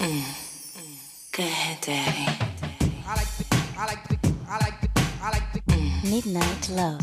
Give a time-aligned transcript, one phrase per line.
[0.00, 0.06] Go
[1.42, 2.26] ahead, daddy.
[6.04, 7.00] Midnight Love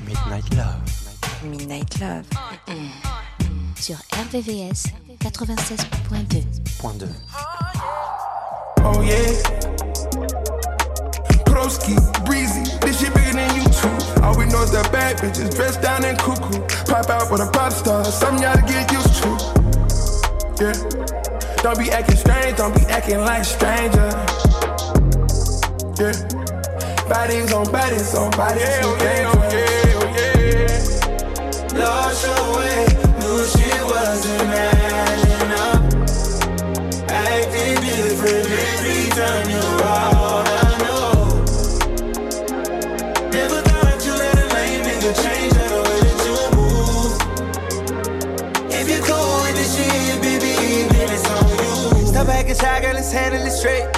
[0.00, 0.80] Midnight Love.
[1.44, 2.24] Midnight Love.
[3.76, 4.84] sur RVVS
[5.20, 6.44] 96.2.
[6.80, 7.06] Point 2.
[8.84, 9.30] Oh yeah.
[11.44, 14.22] Broski, breezy, this shit bigger than you two.
[14.22, 16.58] All we know is that bad bitches dressed down in cuckoo.
[16.86, 19.52] Pop out with a pop star, something y'all to get used to.
[20.58, 21.01] Yeah.
[21.62, 24.10] Don't be acting strange, don't be acting like stranger.
[25.96, 26.12] Yeah.
[27.08, 28.62] Bodies on bodies on bodies.
[28.62, 30.06] Yeah, oh yeah, oh yeah, oh
[31.72, 31.78] yeah.
[31.78, 33.01] Lost your way,
[53.12, 53.92] shy, handle it straight.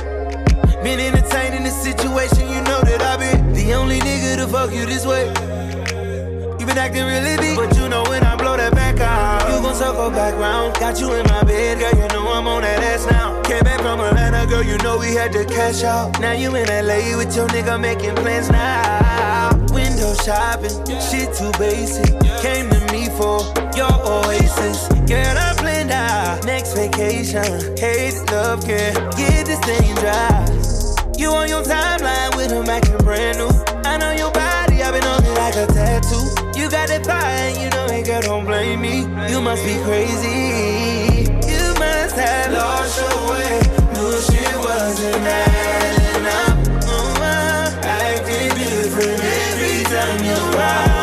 [0.83, 4.87] Been entertaining the situation, you know that I've been the only nigga to fuck you
[4.87, 5.29] this way.
[6.59, 9.63] You been acting really deep, but you know when I blow that back out, you
[9.63, 10.75] gon' circle back round.
[10.75, 13.41] Got you in my bed, girl, you know I'm on that ass now.
[13.43, 16.21] Came back from Atlanta, girl, you know we had to cash out.
[16.21, 19.51] Now you in LA with your nigga making plans now.
[19.73, 20.71] Window shopping,
[21.01, 22.13] shit too basic.
[22.43, 23.41] Came to me for
[23.77, 24.89] your oasis.
[25.09, 25.54] Girl, I
[25.87, 27.77] planned out next vacation.
[27.77, 30.45] Hate love, girl, get this thing dry.
[31.17, 33.51] You on your timeline with him acting brand new.
[33.85, 36.59] I know your body, I've been on it like a tattoo.
[36.59, 39.01] You got that fire, and you know it, girl, don't blame me.
[39.31, 41.31] You must be crazy.
[41.51, 43.61] You must have lost your way.
[43.95, 46.89] Knew shit wasn't adding up.
[46.89, 47.81] Uh-uh.
[47.85, 50.94] Acting different every time you're out.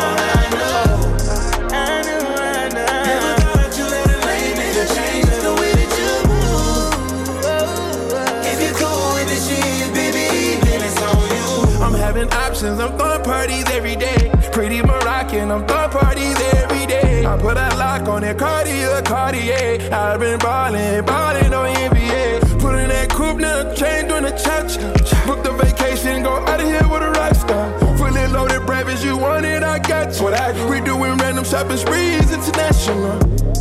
[12.64, 14.30] I'm throwing parties every day.
[14.52, 17.26] Pretty Moroccan, I'm throwing parties every day.
[17.26, 19.92] I put a lock on it, Cartier, Cartier.
[19.92, 22.60] I've been ballin', ballin' on NBA.
[22.60, 25.26] Put in that coupe, now chain doing a cha-cha.
[25.26, 27.96] Book the vacation, go out of here with a rock star.
[27.98, 30.22] Fully loaded breakfast, you want it, I got you.
[30.22, 30.52] What I?
[30.70, 33.51] We doing random shopping sprees, international.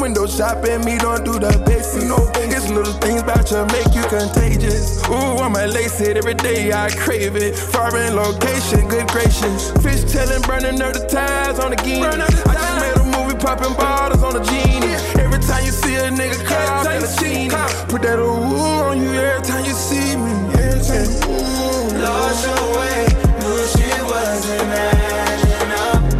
[0.00, 2.08] Window shopping, me don't do the basic.
[2.08, 5.02] No, it's little things about you make you contagious.
[5.08, 7.54] Ooh, I'ma lace it every day, I crave it.
[7.56, 9.70] Foreign location, good gracious.
[9.82, 12.04] Fish telling, burning up the ties on the game.
[12.04, 14.94] I just made a movie, popping bottles on the genie.
[15.20, 17.50] Every time you see a nigga cry, I'm in the scene.
[17.88, 20.32] Put that ooh on you every time you see me.
[20.56, 22.00] Every time, ooh.
[22.00, 23.06] Lost your way,
[23.40, 26.18] knew shit wasn't adding up.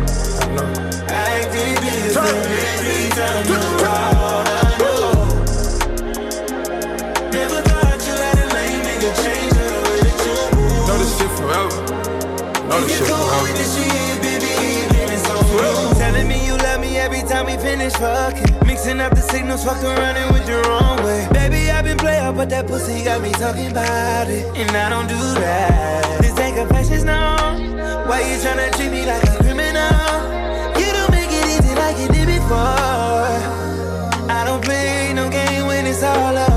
[14.92, 15.94] Then it's on you.
[15.98, 18.66] Telling me you love me every time we finish fucking.
[18.66, 21.26] Mixing up the signals, fucking running with the wrong way.
[21.32, 24.44] Baby, I've been player, but that pussy got me talking about it.
[24.56, 26.20] And I don't do that.
[26.20, 27.36] This ain't confessions, no.
[28.06, 29.98] Why you tryna treat me like a criminal?
[30.80, 33.36] You don't make it easy like you did before.
[34.30, 36.47] I don't play no game when it's all you.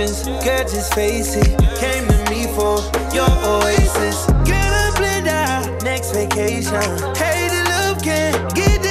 [0.00, 1.58] Options, girl, just face it.
[1.80, 2.78] Came to me for
[3.12, 4.26] your oasis.
[4.46, 6.80] Girl, planned out next vacation.
[7.16, 8.87] Hey, the love can't get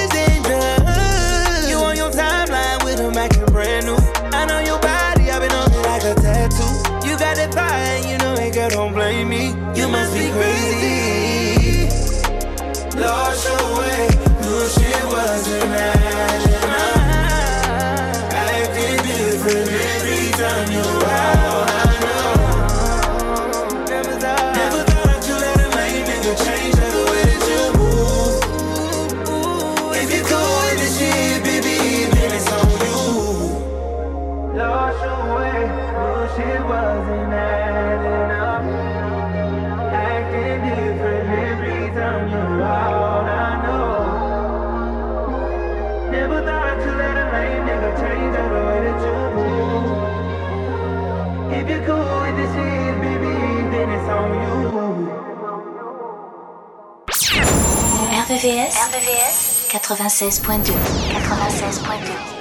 [59.88, 60.74] 96.2.
[60.74, 62.37] 96.2.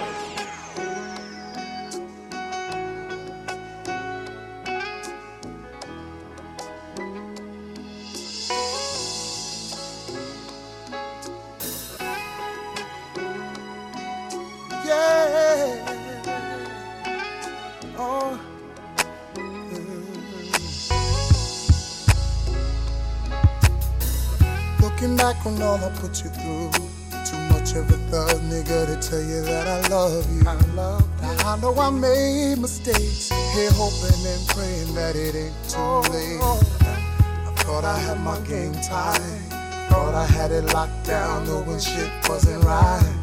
[40.47, 43.13] had it locked down, knowing shit wasn't right.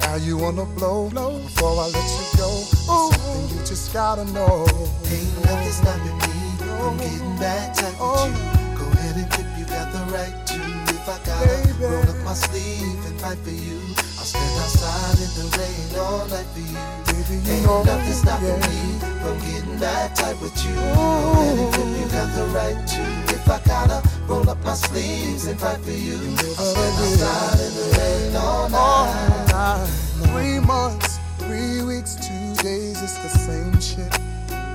[0.00, 2.50] Now you wanna blow, blow before I let you go.
[2.50, 4.66] Something you just gotta know.
[5.10, 6.38] Ain't nothing stopping me
[6.78, 8.06] from getting back tight with you.
[8.06, 8.76] Oh.
[8.78, 10.60] Go ahead and grip, you got the right to.
[10.94, 11.90] If I gotta Baby.
[11.90, 13.80] roll up my sleeve and fight for you,
[14.18, 16.78] I'll stand outside in the rain all night for you.
[17.10, 18.70] Baby, you Ain't know, nothing stopping yeah.
[18.70, 18.78] me
[19.18, 20.74] from getting back tight with you.
[20.74, 22.14] Go ahead and grip, you oh.
[22.14, 23.02] got the right to.
[23.34, 24.09] If I gotta
[24.70, 29.86] my sleeves and fight for you, outside in the rain all night.
[30.30, 34.12] Three months, three weeks, two days, it's the same shit.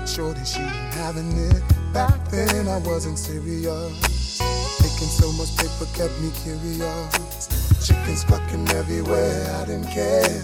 [0.05, 1.63] Shorty, she ain't having it.
[1.93, 4.41] Back then, I wasn't serious.
[4.83, 7.47] Making so much paper kept me curious.
[7.87, 10.43] Chickens clucking everywhere, I didn't care.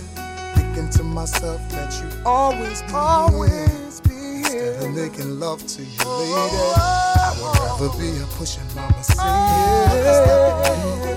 [0.55, 3.80] Thinking to myself that you always always
[4.87, 5.05] be here.
[5.05, 6.35] Instead of making love to you, lady.
[6.75, 9.17] I would rather be a pushing mama saying.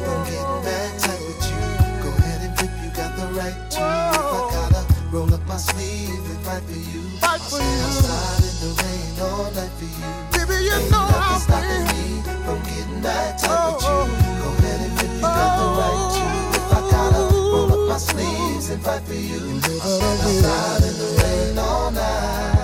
[0.04, 1.60] From getting back tight with you.
[2.02, 3.80] Go ahead and grip, you got the right to.
[3.80, 4.82] If I gotta
[5.12, 7.84] roll up my sleeve and fight for you, Fight I'll for you.
[7.84, 10.08] outside in the rain all night for you.
[10.32, 14.20] Baby, you Ain't know nothing stopping me from getting back tight with Oh, you.
[14.42, 16.24] Go ahead and grip, you got the right to.
[16.58, 20.94] If I gotta roll up my sleeves and fight for you, I'll stand outside in
[20.98, 22.63] the rain all night.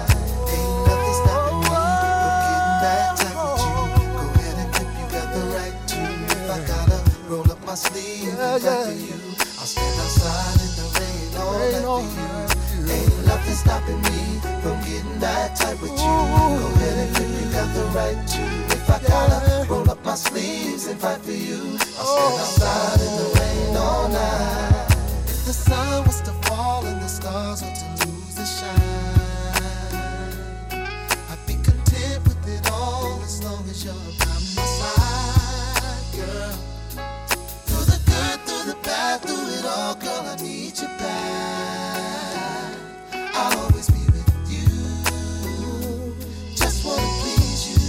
[7.70, 9.14] My and fight for you,
[9.61, 12.82] I'll stand outside in the rain all night for you.
[12.90, 15.96] Ain't nothing stopping me from getting that tight with you.
[15.96, 18.43] Go ahead and grip, you got the right to.
[18.75, 23.12] If I gotta roll up my sleeves and fight for you, I'll stand outside in
[23.22, 24.87] the rain all night.
[25.28, 29.14] If the sun was to fall and the stars were to lose their shine,
[31.31, 35.00] I'd be content with it all as long as you're by my side,
[39.81, 42.77] through girl, I need you back.
[43.35, 44.69] I'll always be with you.
[46.56, 47.81] Just wanna please you.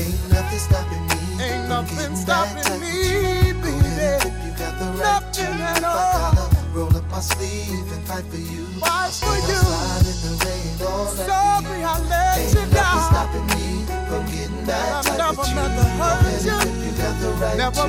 [0.00, 1.44] Ain't nothing stopping me.
[1.44, 3.54] Ain't from nothing getting stopping back me, with you.
[3.62, 4.36] Go ahead and baby.
[4.44, 5.42] you got the right to.
[5.42, 6.34] Nothing at If I all.
[6.34, 8.66] gotta roll up my sleeve and fight for you.
[8.80, 9.56] Fight I'll for stand you.
[9.56, 11.72] outside in the rain all night for you.
[11.72, 15.56] Sorry I let Ain't you nothing stopping me from getting I tight never you.
[15.56, 16.84] meant to Go hurt ahead and you.
[16.84, 17.88] you got the right Never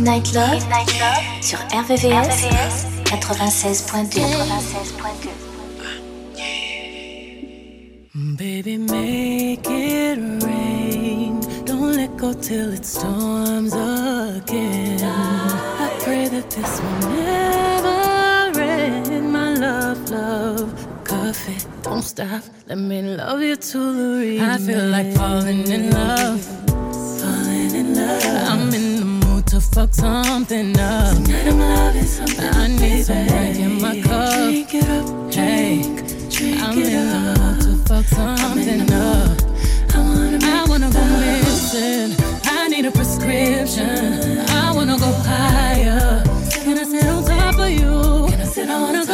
[0.00, 2.46] Midnight Love, Midnight Love sur RVVS,
[3.04, 4.20] 96.2.
[4.22, 5.28] 96.2.
[8.38, 11.40] Baby, make it rain.
[11.66, 15.02] Don't let go till it storms again.
[15.04, 19.30] I pray that this will never end.
[19.30, 20.72] My love, love,
[21.04, 22.42] coffee, don't stop.
[22.68, 24.48] Let me love you to the remix.
[24.48, 26.69] I feel like falling in love.
[29.72, 31.16] Fuck something up.
[31.16, 32.44] Tonight I'm loving something.
[32.44, 34.32] I need some drink in my cup.
[34.34, 36.00] Drink it up, drink.
[36.62, 39.38] I'm in the mood to fuck something up.
[39.94, 42.16] I wanna, I wanna go missing.
[42.44, 44.38] I need a prescription.
[44.50, 46.22] I wanna go higher.
[46.50, 48.28] Can I sit on top of you?
[48.30, 49.06] Can I sit I wanna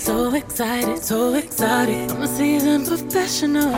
[0.00, 2.10] So excited, so excited.
[2.10, 3.70] I'm a seasoned professional.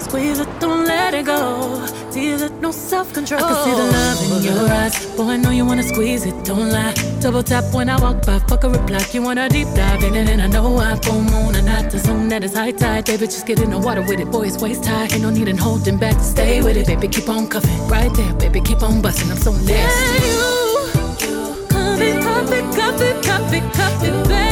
[0.00, 1.88] Squeeze it, don't let it go.
[2.12, 3.42] Tease it, no self control.
[3.42, 5.16] I can see the love in your eyes.
[5.16, 6.92] Boy, I know you wanna squeeze it, don't lie.
[7.20, 9.00] Double tap when I walk by, fuck a reply.
[9.12, 11.98] You wanna deep dive in it, and I know I full moon and not the
[11.98, 13.06] zone that is high tide.
[13.06, 15.04] Baby, just get in the water with it, boy, it's waist high.
[15.04, 17.88] Ain't no need in holding back, stay with it, baby, keep on cuffing.
[17.88, 19.72] Right there, baby, keep on busting, I'm so nasty.
[19.72, 24.51] Yeah, you, Cup it, cup it, cup it, cup it, cup it, baby.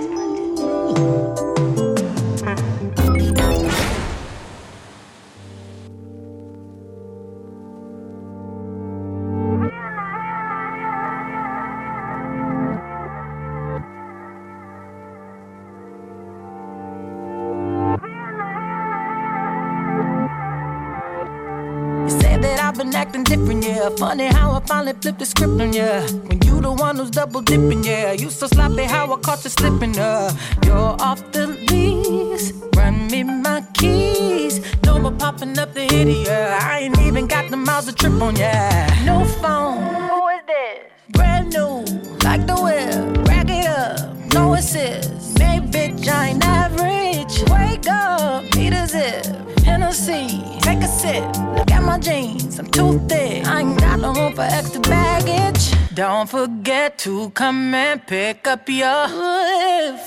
[22.91, 23.89] been acting different, yeah.
[23.97, 26.01] Funny how I finally flipped the script on ya.
[26.27, 28.11] When you the one who's double dipping, yeah.
[28.11, 30.31] You so sloppy how I caught you slipping, uh.
[30.65, 34.59] You're off the lease, run me my keys.
[34.83, 36.59] No more popping up the hitty, yeah.
[36.61, 39.03] I ain't even got the miles to trip on, yeah.
[39.05, 40.79] No phone, who is this?
[41.09, 41.85] Brand new,
[42.23, 45.37] like the whip, rack it up, no assist.
[45.39, 47.43] Hey, bitch, I ain't average.
[47.49, 49.25] Wake up, need a zip.
[49.63, 51.70] Hennessy, take a sip.
[51.81, 53.43] At my jeans, I'm too thick.
[53.47, 55.73] I ain't got no room for extra baggage.
[55.95, 59.07] Don't forget to come and pick up your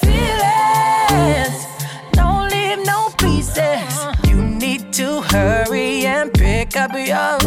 [0.00, 1.66] feelings.
[2.12, 4.06] Don't leave no pieces.
[4.28, 7.40] You need to hurry and pick up your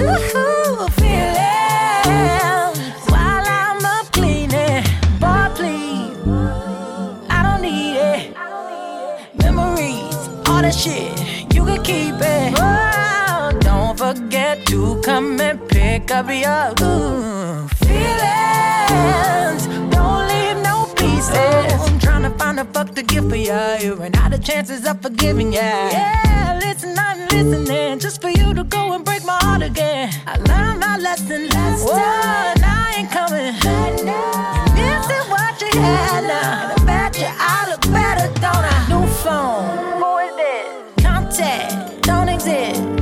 [0.92, 1.40] feelings
[3.10, 4.84] while I'm up cleaning.
[5.22, 6.18] Boy, please,
[7.30, 8.36] I don't need it.
[9.42, 10.16] Memories,
[10.50, 11.18] all that shit,
[11.56, 12.56] you can keep it.
[12.56, 13.07] Don't
[14.14, 19.64] forget to come and pick up your ooh, feelings.
[19.94, 21.36] Don't leave no pieces.
[21.36, 23.76] I'm trying to find a fuck to give for ya.
[23.82, 25.60] You ran out of chances of forgiving ya.
[25.60, 30.14] Yeah, listen, I'm listening just for you to go and break my heart again.
[30.26, 32.64] I learned my lesson last time.
[32.64, 33.56] I ain't coming.
[34.08, 36.64] You missing what you had now.
[36.64, 38.78] And I bet you I look better, don't I?
[38.88, 39.68] New phone.
[40.00, 41.04] Who is this?
[41.04, 42.04] Contact.
[42.04, 42.97] Don't exist.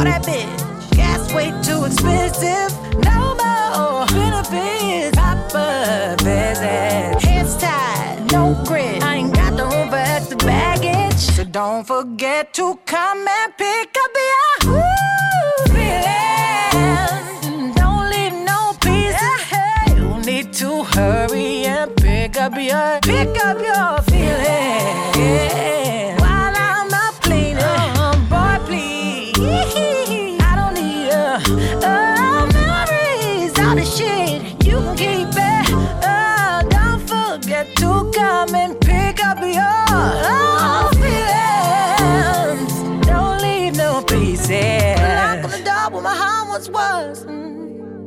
[0.00, 0.96] Call that bitch.
[0.96, 2.72] Gas way too expensive.
[3.04, 5.14] No more benefits.
[5.14, 7.20] Proper visit.
[7.22, 8.32] Hands tied.
[8.32, 9.02] No grip.
[9.02, 11.20] I ain't got the room for extra baggage.
[11.36, 17.34] So don't forget to come and pick up your ooh, feelings.
[17.76, 19.52] Don't leave no pieces.
[19.98, 24.09] You need to hurry and pick up your pick up your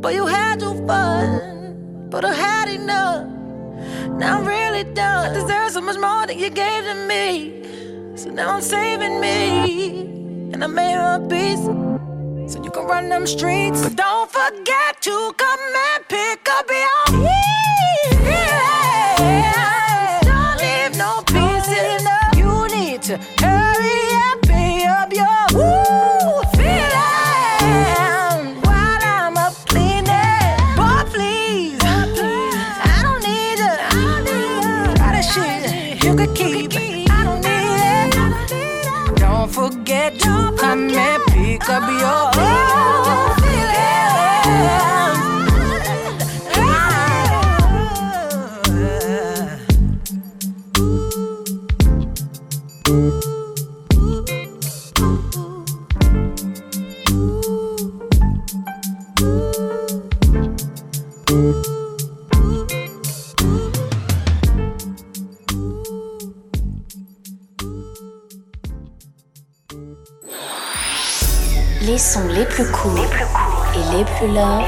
[0.04, 3.26] But you had your fun, but I had enough.
[4.20, 5.32] Now I'm really done.
[5.32, 7.64] I deserve so much more than you gave to me.
[8.18, 10.02] So now I'm saving me,
[10.52, 11.64] and I made my peace.
[12.52, 17.24] So you can run them streets, but don't forget to come and pick up your.
[18.26, 19.83] Yeah.
[41.66, 42.33] could be yours.
[72.04, 74.66] sons les plus cool, et les plus love,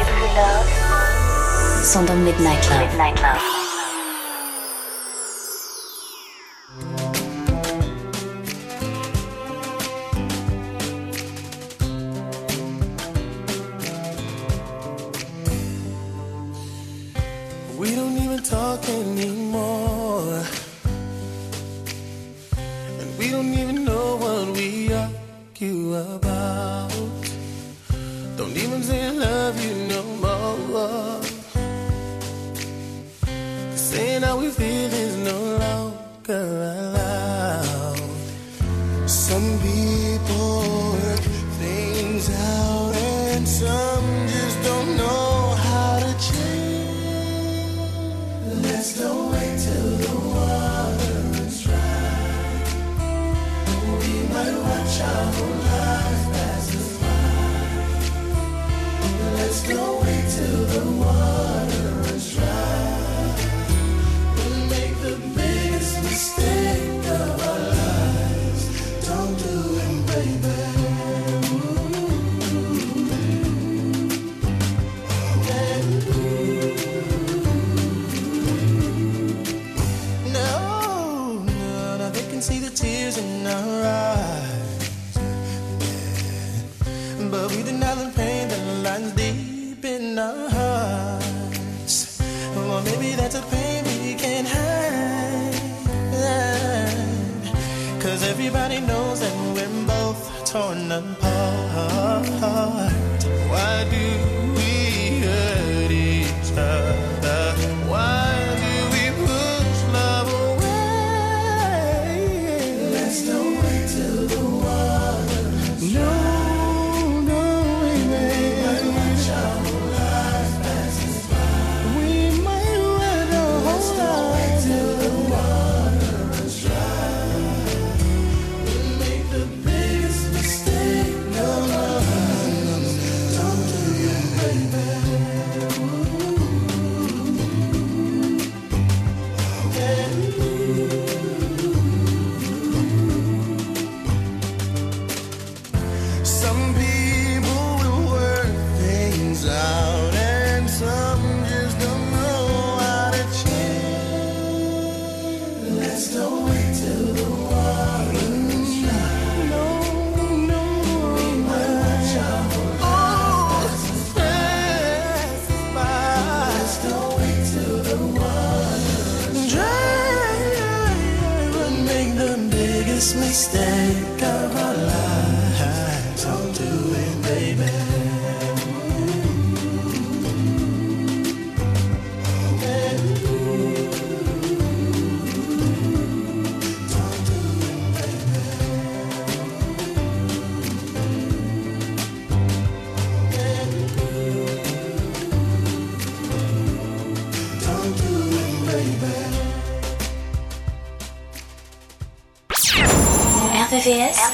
[1.84, 2.80] sont dans Midnight Love.
[2.80, 3.65] Midnight love.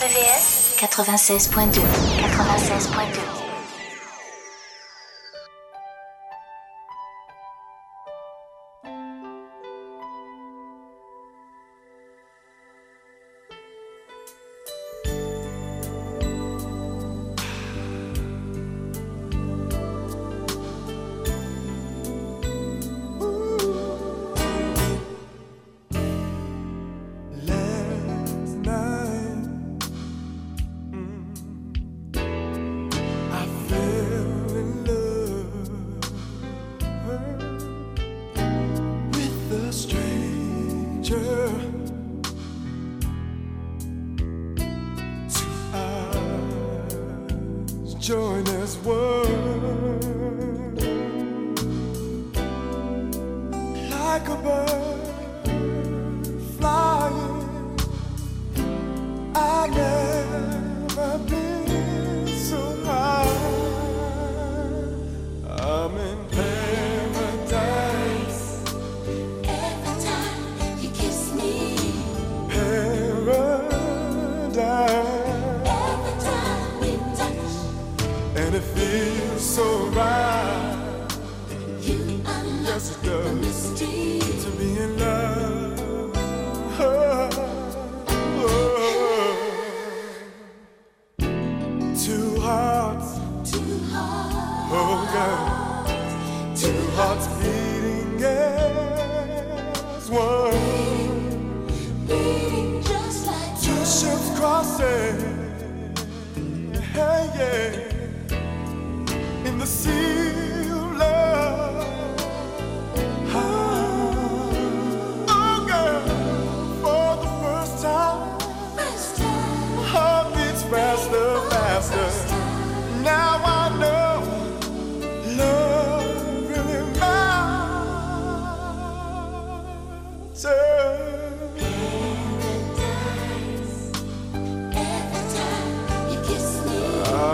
[0.01, 1.81] RVVS 96.2
[2.17, 3.30] 96.2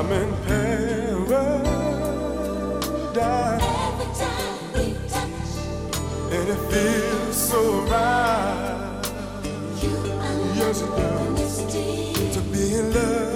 [0.09, 1.61] In paradise.
[6.31, 9.01] And it feels so right.
[9.81, 12.35] You are yes, it does.
[12.35, 13.26] To be in love.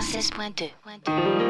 [0.00, 1.49] 96.2.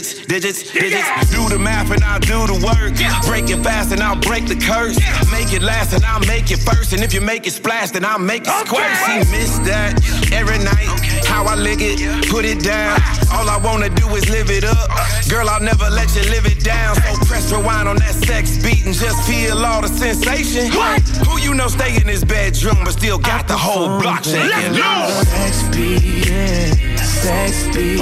[0.00, 1.30] digits, digits, digits, digits?
[1.30, 2.94] Do the math and I'll do the work.
[3.26, 4.96] Break it fast and I'll break the curse.
[5.30, 6.92] Make it last and I'll make it first.
[6.92, 8.90] And if you make it splash, then I'll make it squirt.
[9.06, 10.00] She missed that
[10.32, 10.88] every night.
[11.26, 13.00] How I lick it, put it down.
[13.32, 14.88] All I wanna do is live it up.
[15.28, 16.96] Girl, I'll never let you live it down.
[16.96, 20.72] So press rewind on that sex beat and just feel all the sensation.
[21.26, 24.74] Who you know stay in his bedroom but still got the whole block shaking?
[24.74, 28.00] Sex beat, yeah, sex beat.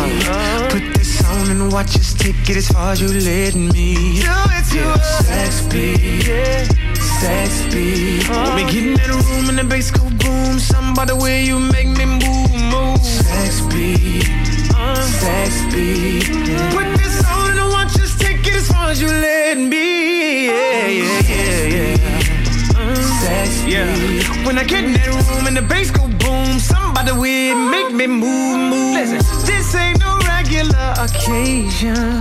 [0.70, 1.07] Put this
[1.38, 4.20] on and watch us take it as far as you let me.
[4.20, 7.20] Do it to yeah, Sex beat, yeah, uh-huh.
[7.20, 8.28] sex beat.
[8.28, 11.44] When we get in that room and the bass go boom, something about the way
[11.44, 12.98] you make me move, move.
[13.04, 14.28] Sex beat,
[14.74, 14.94] uh-huh.
[15.22, 16.28] sex beat.
[16.28, 16.72] Yeah.
[16.74, 20.46] Put this on and watch us take it as far as you letting me.
[20.46, 22.80] Yeah, yeah, yeah, yeah.
[22.80, 22.94] Uh-huh.
[23.22, 23.72] Sex beat.
[23.74, 24.46] Yeah.
[24.46, 28.06] When I get in that room and the bass go boom, somebody with make me
[28.06, 28.94] move, move.
[28.94, 30.17] Listen, this ain't no
[30.58, 32.18] regular occasion.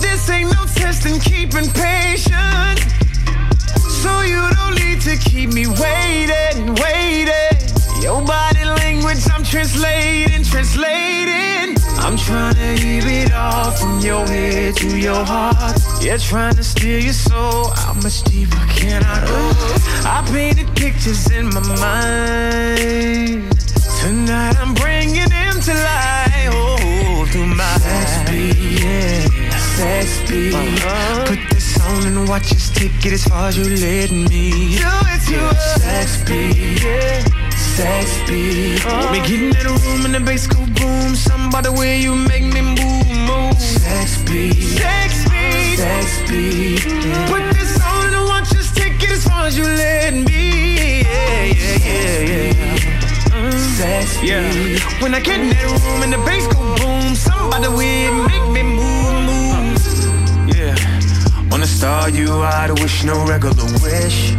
[0.00, 2.80] This ain't no testing, keeping patience.
[4.02, 8.02] So you don't need to keep me waiting, waiting.
[8.02, 11.76] Your body language, I'm translating, translating.
[11.98, 15.78] I'm trying to keep it all from your head to your heart.
[16.02, 17.68] Yeah, trying to steal your soul.
[17.68, 19.52] How much deeper can I go?
[20.08, 23.50] I painted pictures in my mind.
[24.00, 26.33] Tonight I'm bringing them to life.
[27.34, 29.26] Through my sex beat, yeah,
[29.58, 30.54] sex beat.
[30.54, 31.26] Uh-huh.
[31.26, 34.78] Put this on and watch us take it as far as you let me.
[34.78, 37.50] Do it to yeah, sex beat, yeah uh-huh.
[37.74, 38.84] sex beat.
[38.84, 41.98] When we get in that room and the bass go boom, something about the way
[41.98, 43.60] you make me move, move.
[43.60, 46.86] Sex beat, sex beat, sex beat.
[46.86, 46.92] Yeah.
[46.92, 47.34] Mm-hmm.
[47.34, 51.02] Put this on and watch us take it as far as you let me.
[51.02, 53.34] Yeah, yeah, yeah, yeah.
[53.34, 53.58] Mm.
[53.74, 54.30] Sex beat.
[54.30, 55.02] Yeah.
[55.02, 56.63] When I get in that room and the bass go
[57.64, 60.56] the way make me move, move.
[60.56, 60.76] Yeah.
[61.50, 64.34] Wanna start you out, I wish no regular wish.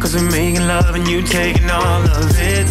[0.00, 2.66] Cause we're making love and you taking all of it.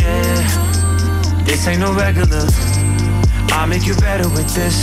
[0.00, 2.46] Yeah, this ain't no regular.
[3.52, 4.76] I'll make you better with this.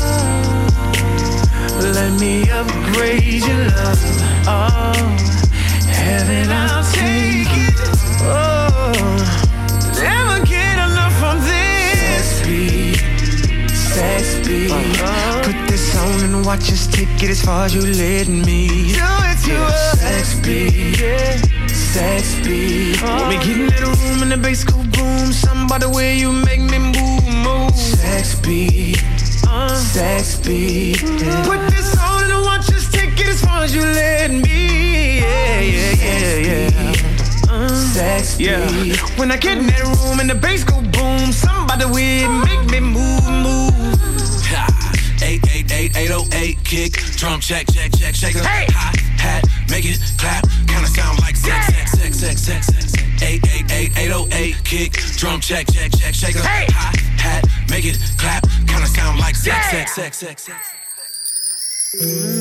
[1.98, 4.00] Let me upgrade your love.
[4.48, 5.41] Oh,
[6.10, 7.76] heaven, I'll take it.
[8.24, 8.92] Oh,
[10.02, 12.28] never get enough of this.
[13.94, 14.72] Sex beat.
[14.72, 15.44] Uh-huh.
[15.44, 18.68] Put this on and watch us take it as far as you letting me.
[18.68, 19.94] Do it to yeah.
[19.94, 21.38] Sex beat, yeah.
[21.68, 23.02] Sex beat.
[23.02, 23.20] Uh-huh.
[23.20, 26.18] When we get in that room and the bass go boom, something about the way
[26.18, 27.76] you make me move, move.
[27.76, 29.04] Sex beat,
[29.48, 31.02] uh, sex beat.
[31.04, 31.46] Yeah.
[31.46, 34.61] Put this on and watch us take it as far as you let me.
[35.62, 37.52] Yeah, yeah, yeah, yeah.
[37.52, 38.68] Uh, sex yeah.
[39.18, 42.80] When I get in that room and the bass go boom, somebody with make me
[42.80, 43.62] move, move.
[46.02, 48.66] 808 kick, drum check, check, check, shake a hey.
[48.70, 52.94] hi hat, make it clap, kinda sound like sex, sex, sex, sex, sex, sex.
[53.22, 56.66] 888 808 kick, drum check, check, check, shake a hey.
[56.70, 60.58] hi hat, make it clap, kinda sound like sex, sex, sex, sex, sex.
[61.94, 62.41] La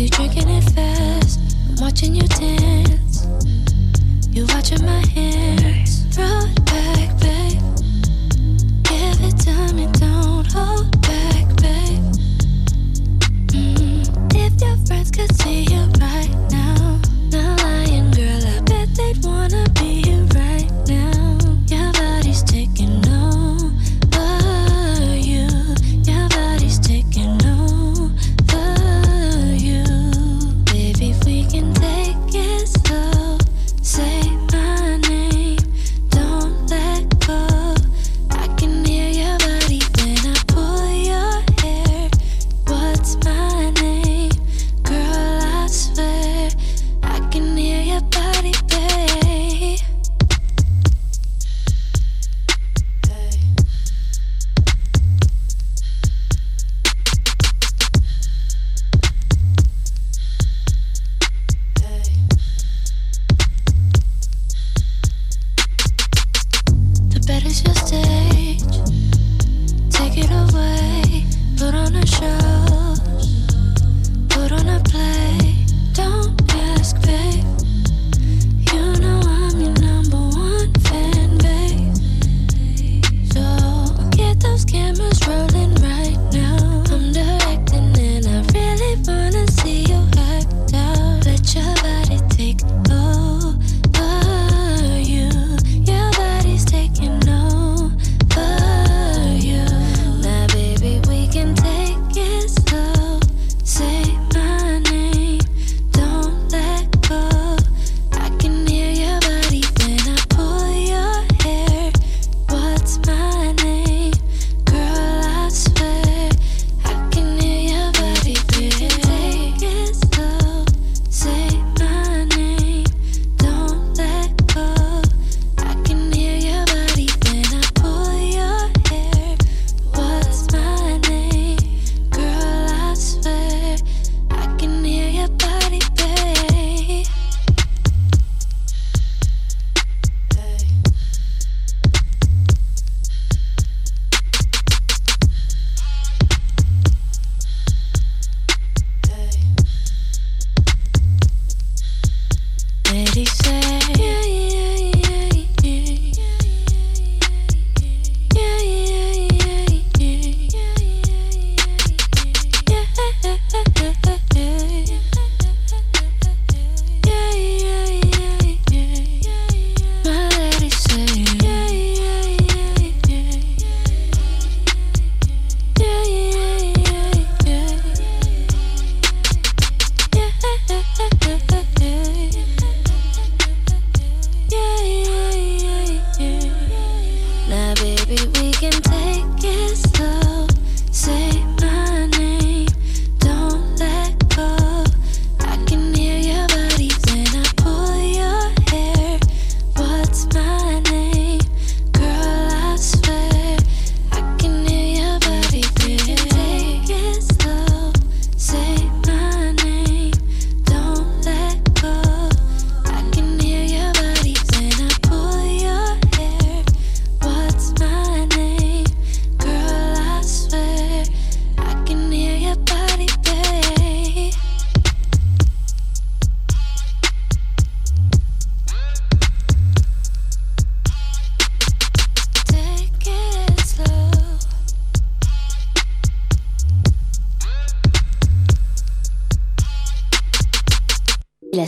[0.00, 1.38] you drinking it fast.
[1.68, 3.26] I'm watching you dance,
[4.30, 5.29] you watching my hands.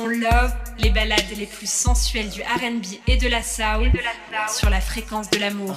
[0.00, 3.90] son Love, les balades les plus sensuelles du RB et de la soul
[4.48, 5.76] sur la fréquence de l'amour.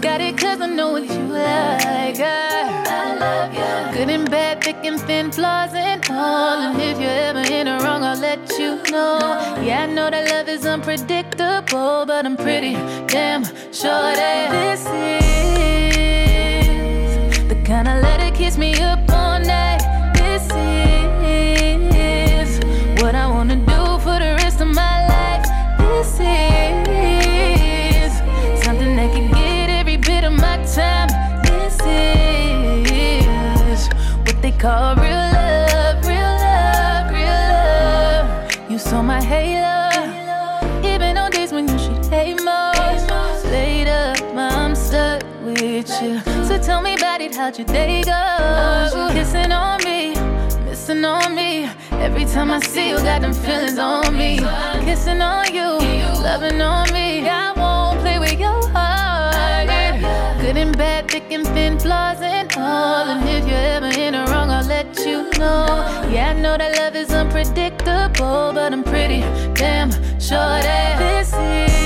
[0.00, 2.20] Got it cause I know what you like.
[2.20, 3.98] I, I love you.
[3.98, 6.60] Good and bad, thick and thin, flaws and all.
[6.60, 9.18] And if you're ever in the wrong, I'll let you know.
[9.60, 12.74] Yeah, I know that love is unpredictable, but I'm pretty
[13.08, 14.86] damn sure that this
[17.32, 18.97] is the kind of letter kiss me up
[47.48, 48.12] about you, they go.
[48.12, 50.14] Oh, kissing on me,
[50.64, 51.64] missing on me.
[51.92, 54.38] Every time I see you, got them feelings on me.
[54.84, 55.78] Kissing on you,
[56.22, 57.26] loving on me.
[57.28, 59.68] I won't play with your heart.
[59.68, 60.42] Uh-huh.
[60.42, 63.08] Good and bad, thick and thin, flaws and all.
[63.08, 65.66] And if you're ever in a wrong, I'll let you know.
[65.68, 66.08] Uh-huh.
[66.10, 69.20] Yeah, I know that love is unpredictable, but I'm pretty
[69.54, 69.90] damn
[70.20, 71.77] sure that this is.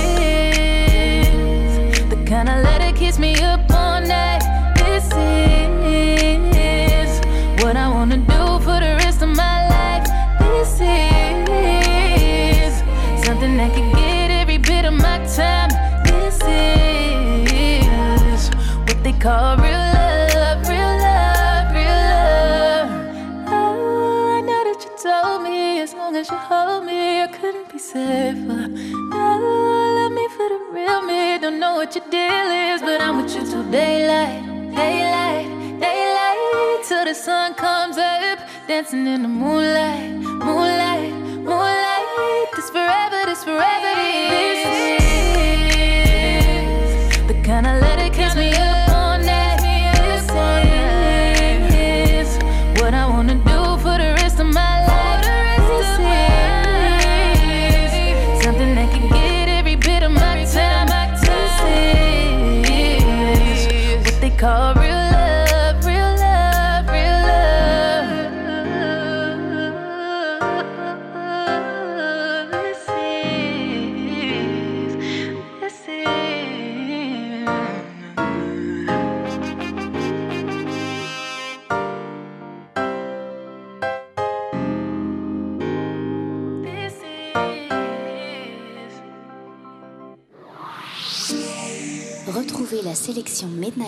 [38.92, 39.71] dancing in the moonlight.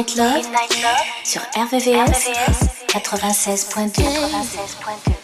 [0.00, 0.46] Midnight Love,
[1.24, 2.30] sur RVVS,
[2.88, 4.02] 96.2.
[4.02, 5.19] 96.2.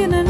[0.00, 0.29] looking and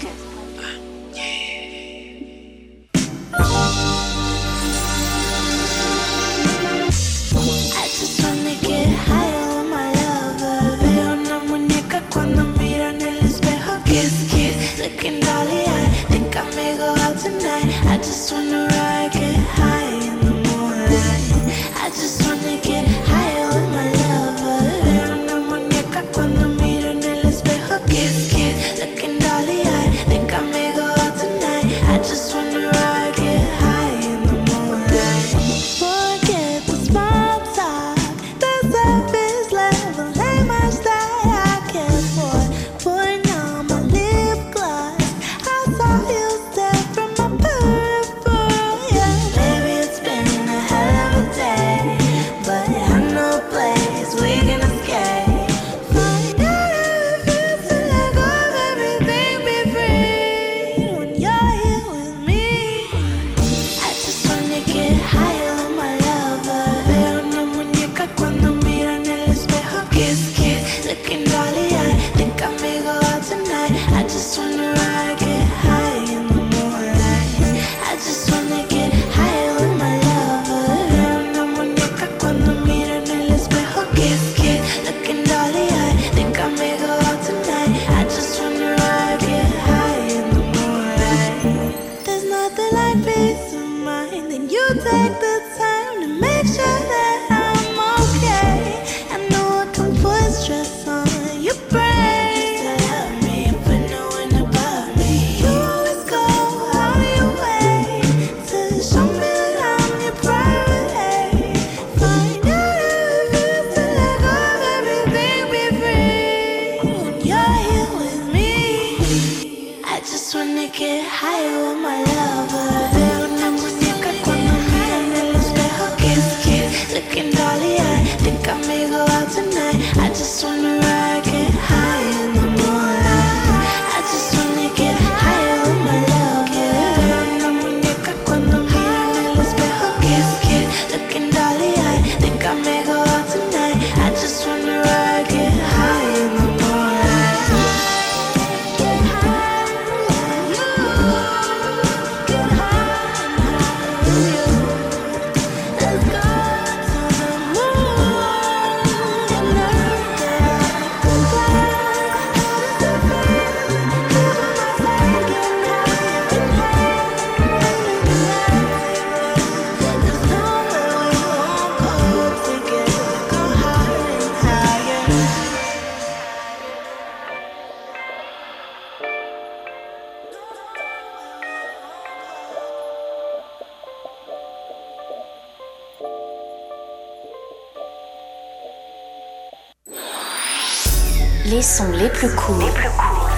[191.89, 192.61] les plus courts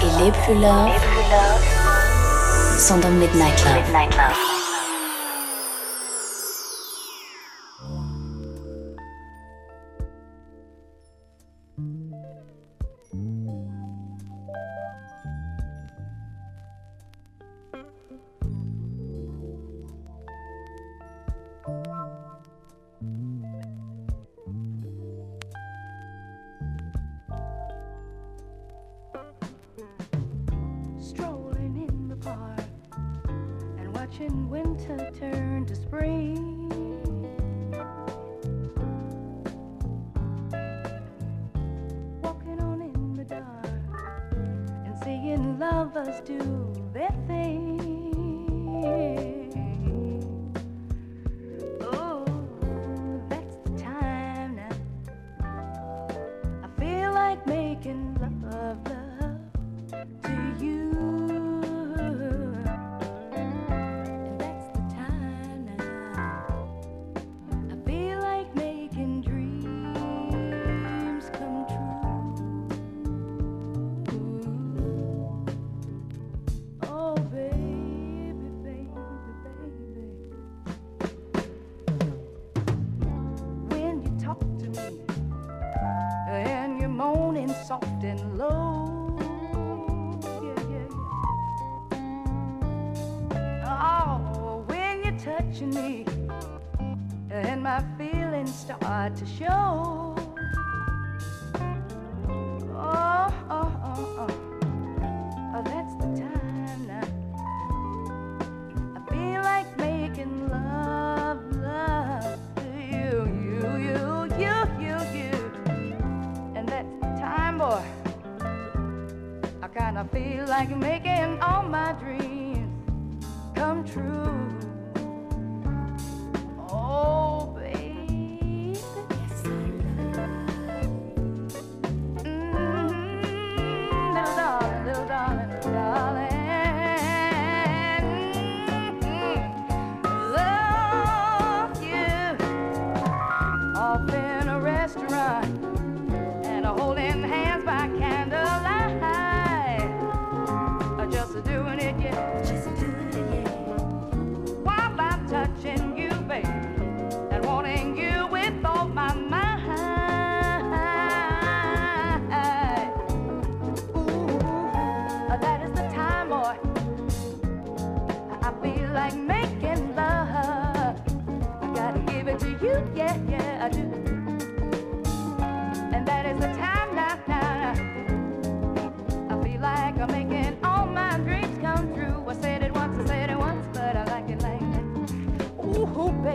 [0.02, 0.90] et les plus love
[2.78, 3.84] sont dans Midnight Love.
[3.94, 4.63] touching me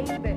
[0.05, 0.28] baby.